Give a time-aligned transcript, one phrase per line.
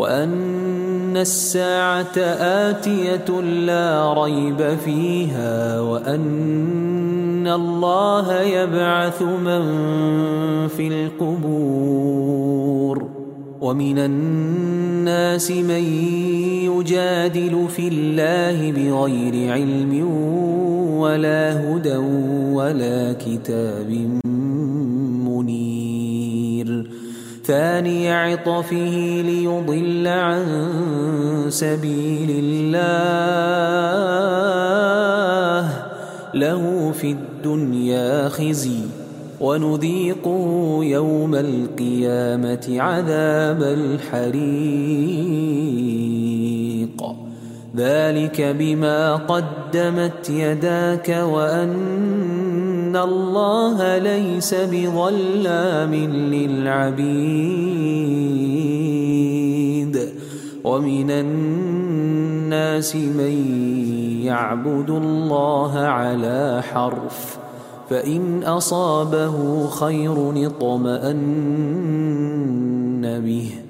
[0.00, 2.18] وأن الساعة
[2.68, 9.62] آتية لا ريب فيها وأن الله يبعث من
[10.68, 12.40] في القبور
[13.60, 15.84] ومن الناس من
[16.64, 20.06] يجادل في الله بغير علم
[20.98, 21.96] ولا هدى
[22.54, 24.20] ولا كتاب
[27.44, 30.44] ثاني عطفه ليضل عن
[31.48, 32.90] سبيل الله.
[36.34, 38.80] له في الدنيا خزي
[39.40, 44.40] ونذيقه يوم القيامة عذاب الحريق.
[47.76, 51.74] ذلك بما قدمت يداك وأن
[52.96, 55.94] الله ليس بظلام
[56.34, 57.70] للعبيد
[60.64, 63.34] ومن الناس من
[64.24, 67.38] يعبد الله على حرف
[67.90, 71.20] فإن أصابه خير اطمأن
[73.20, 73.69] به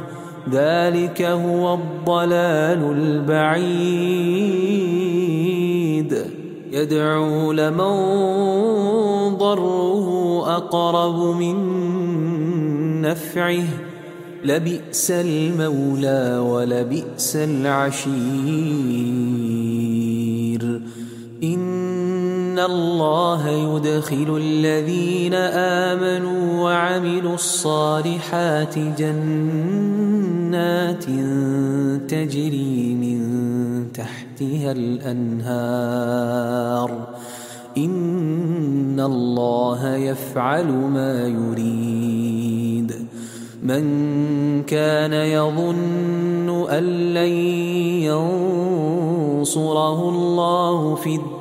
[0.51, 4.31] ذلك هو الضلال البعيد.
[6.71, 7.95] يدعو لمن
[9.37, 10.07] ضره
[10.55, 11.55] أقرب من
[13.01, 13.63] نفعه.
[14.45, 18.21] لبئس المولى ولبئس العشير.
[21.43, 30.40] إن الله يدخل الذين آمنوا وعملوا الصالحات جنات
[32.07, 33.21] تجري من
[33.93, 36.91] تحتها الأنهار.
[37.77, 42.95] إن الله يفعل ما يريد.
[43.63, 43.83] من
[44.63, 46.83] كان يظن أن
[47.13, 47.31] لن
[49.41, 51.40] ينصره الله في الدنيا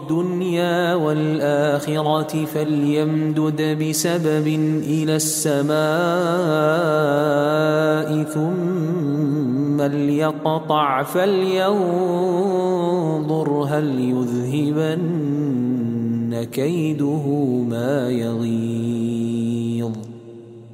[0.95, 4.47] والآخرة فليمدد بسبب
[4.87, 5.71] إلى السماء
[8.23, 11.71] ثم ليقطع فلينظر
[13.69, 15.41] هل يذهبن
[16.53, 17.27] كيده
[17.69, 19.50] ما يغيظ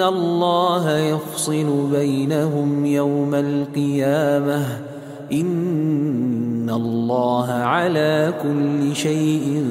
[0.00, 4.80] الله يفصل بينهم يوم القيامة
[5.32, 9.64] إن الله على كل شيء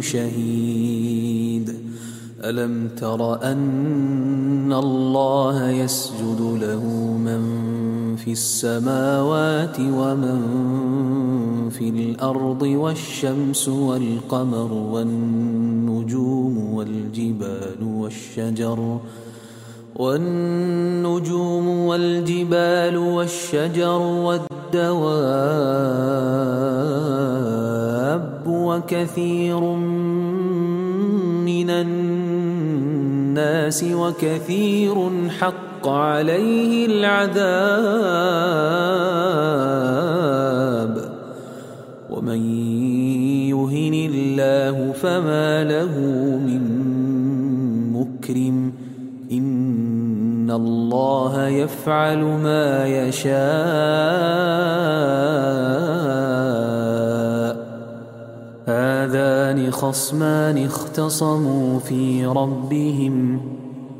[0.00, 1.74] شهيد
[2.44, 6.84] ألم تر أن الله يسجد له
[7.18, 7.63] من
[8.24, 10.40] في السماوات ومن
[11.70, 18.98] في الأرض والشمس والقمر والنجوم والجبال والشجر
[19.96, 24.52] والنجوم والجبال والشجر والدواب
[28.46, 29.60] وكثير
[31.44, 35.08] من الناس وكثير
[35.84, 37.34] حق عليه العذاب.
[42.10, 42.40] ومن
[43.48, 45.98] يهن الله فما له
[46.46, 46.62] من
[47.92, 48.72] مكرم.
[49.32, 53.34] إن الله يفعل ما يشاء.
[58.66, 63.40] هذان خصمان اختصموا في ربهم.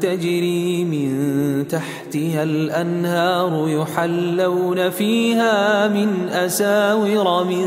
[0.00, 1.10] تجري من
[1.68, 7.66] تحتها الأنهار يحلون فيها من أساور من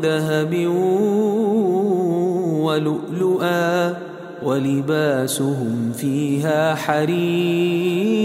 [0.00, 0.66] ذهب
[2.64, 3.94] ولؤلؤا
[4.42, 8.24] ولباسهم فيها حرير.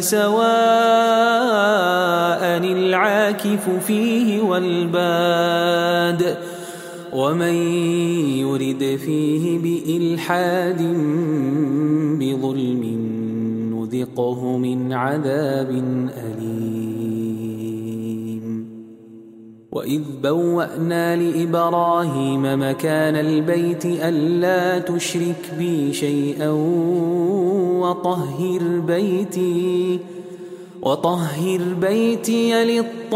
[0.00, 0.44] سواء
[2.58, 6.36] العاكف فيه والباد
[7.12, 7.54] ومن
[8.38, 10.82] يرد فيه بإلحاد
[12.20, 12.82] بظلم
[13.74, 15.70] نذقه من عذاب
[16.24, 17.14] أليم.
[19.72, 26.50] وإذ بوأنا لإبراهيم مكان البيت ألا تشرك بي شيئا
[27.90, 30.00] وطهر بيتي
[30.82, 33.12] وطهر بيتي للطائفين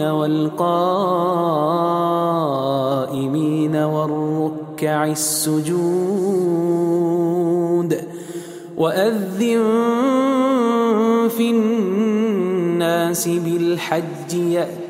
[0.00, 0.56] والقائمين
[3.76, 6.32] والركع السجود.
[8.76, 9.62] وأذن
[11.28, 14.58] في الناس بالحج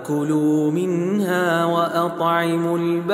[0.00, 3.04] فكلوا منها وأطعموا البائس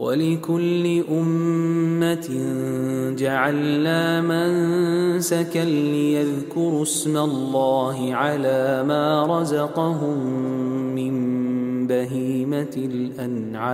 [0.00, 2.28] ولكل أمة
[3.18, 10.18] جعلنا منسكا ليذكروا اسم الله على ما رزقهم
[10.94, 11.14] من
[11.86, 13.70] بهيمة الأنعام.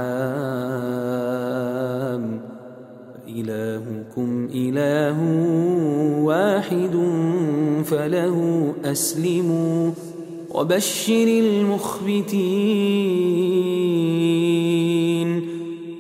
[3.29, 5.19] إلهكم إله
[6.23, 6.97] واحد
[7.85, 9.91] فله أسلموا
[10.51, 12.57] وبشر المخبتين.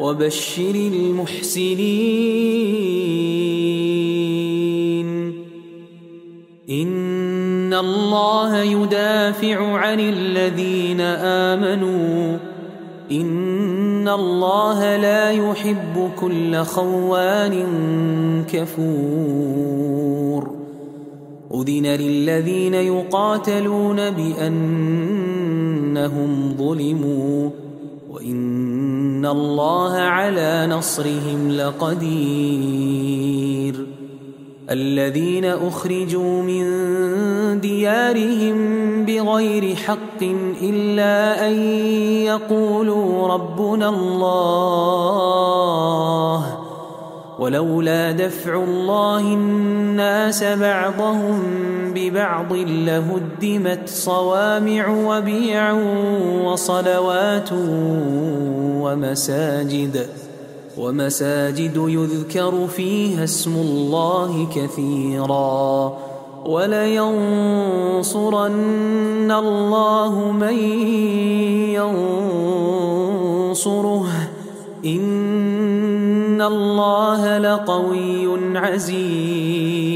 [0.00, 1.86] وبشر المحسنين.
[6.70, 12.38] إن الله يدافع عن الذين آمنوا.
[13.12, 17.64] إن الله لا يحب كل خوان
[18.52, 20.50] كفور.
[21.54, 25.10] أذن للذين يقاتلون بأنهم
[26.58, 27.50] ظلموا.
[28.10, 32.96] وإن الله على نصرهم لقدير
[34.70, 36.64] الذين أخرجوا من
[37.60, 38.56] ديارهم
[39.04, 40.22] بغير حق
[40.62, 41.52] إلا أن
[42.24, 45.06] يقولوا ربنا الله
[47.38, 51.42] ولولا دفع الله الناس بعضهم
[51.94, 55.72] ببعض لهدمت صوامع وبيع
[56.44, 57.52] وصلوات
[58.82, 60.06] ومساجد
[60.78, 65.98] ومساجد يذكر فيها اسم الله كثيرا.
[66.46, 67.00] ولينصرن
[69.30, 70.58] الله من
[73.52, 74.06] ينصره.
[74.86, 79.95] إن الله لقوي عزيز.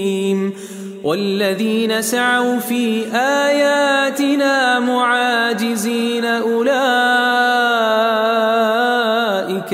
[1.03, 6.71] والذين سعوا في آياتنا معاجزين أولئك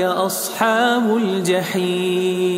[0.00, 2.57] أصحاب الجحيم.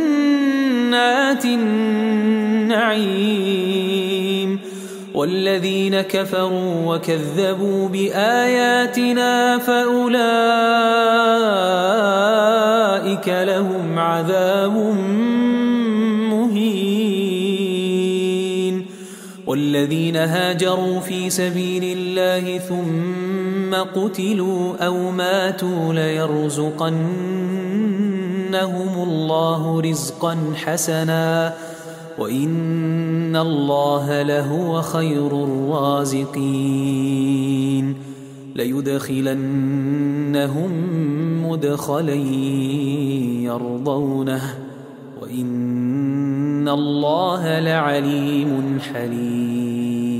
[0.91, 2.81] جنات النعيم
[5.13, 10.17] والذين كفروا وكذبوا بآياتنا فأولئك
[13.27, 14.75] لهم عذاب
[16.31, 17.61] مهين
[19.47, 27.51] والذين هاجروا في سبيل الله ثم قتلوا أو ماتوا ليرزقنهم
[29.11, 31.53] الله رزقا حسناً
[32.19, 36.35] وإن الله لهو خير الرازقين.
[38.55, 39.41] ليدخلنهم
[41.49, 42.15] مدخلا
[43.43, 44.41] يرضونه
[45.21, 50.11] وإن الله لعليم حليم.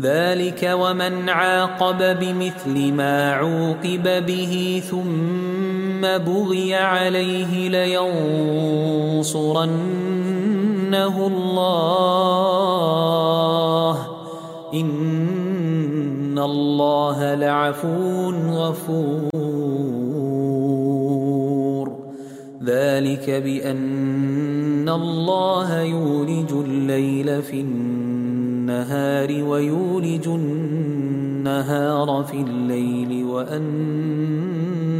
[0.00, 5.55] ذلك ومن عاقب بمثل ما عوقب به ثم
[6.02, 9.26] بغي عليه لينصرنه
[11.26, 12.76] الله.
[14.74, 19.66] إن الله لعفو غفور.
[22.66, 34.55] ذلك بأن الله يولج الليل في النهار ويولج النهار في الليل وأن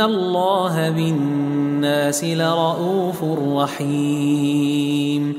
[0.00, 5.34] الله بالناس لرؤوف رحيم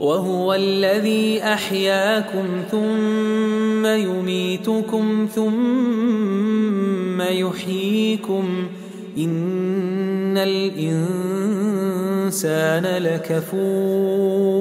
[0.00, 8.68] وهو الذي أحياكم ثم يميتكم ثم يحييكم
[9.18, 11.82] إن الإنسان
[13.02, 14.58] لكفور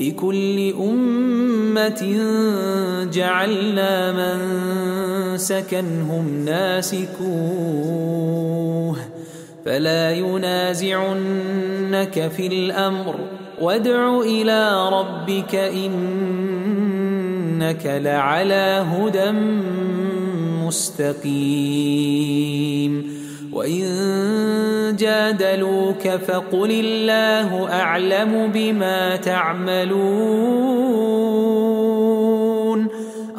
[0.00, 2.18] لكل أمة
[3.12, 4.40] جعلنا من
[5.42, 7.32] سكنهم ناسكوه
[9.64, 11.48] فلا ينازعنك
[12.36, 13.14] في الأمر
[13.60, 16.66] وادع إلى ربك إنك
[17.86, 19.30] لعلى هدى
[20.66, 22.12] مستقيم
[23.52, 23.86] وإن
[24.98, 31.02] جادلوك فقل الله أعلم بما تعملون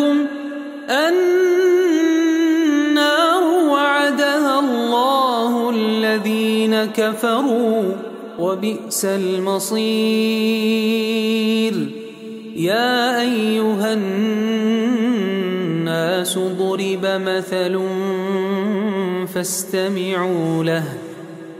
[0.00, 0.26] ذلكم
[0.90, 1.92] النار
[3.68, 7.82] وعدها الله الذين كفروا
[8.38, 9.80] وبئس المصير.
[12.56, 15.18] يا أيها الناس
[16.38, 17.80] ضرب مثل
[19.34, 20.84] فاستمعوا له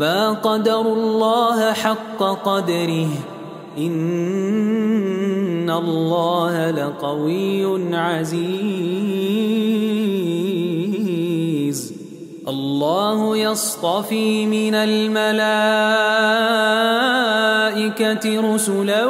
[0.00, 3.08] ما قدروا الله حق قدره.
[3.78, 8.40] إن الله لقوي عزيز.
[12.48, 15.44] الله يصطفي من الملائكة
[18.54, 19.06] رسلا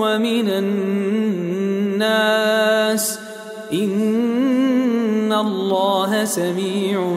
[0.00, 2.24] ومن الناس.
[3.72, 7.16] إن الله سميع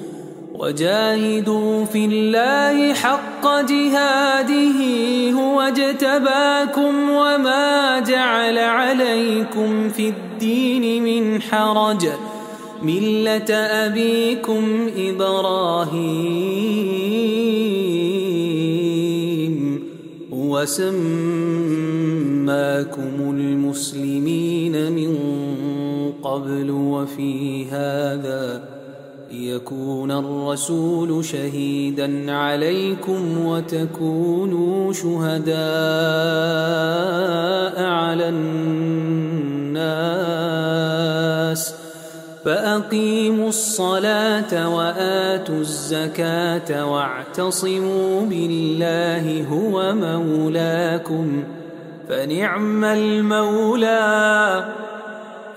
[0.61, 4.81] وجاهدوا في الله حق جهاده
[5.31, 12.07] هو اجتباكم وما جعل عليكم في الدين من حرج.
[12.81, 16.21] ملة أبيكم إبراهيم.
[20.31, 20.91] وسماكم
[23.19, 25.17] المسلمين من
[26.23, 28.80] قبل وفي هذا
[29.31, 35.55] ليكون الرسول شهيدا عليكم وتكونوا شهداء
[37.83, 40.11] على الناس
[42.45, 51.43] فأقيموا الصلاة وآتوا الزكاة واعتصموا بالله هو مولاكم
[52.09, 54.65] فنعم المولى